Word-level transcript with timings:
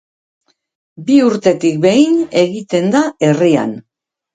Bi 1.11 1.19
urtetik 1.27 1.79
behin 1.85 2.19
egiten 2.47 2.95
da 3.01 3.07
herrian. 3.33 3.83